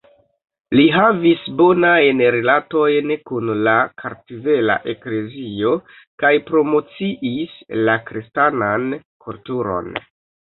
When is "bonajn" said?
1.57-2.21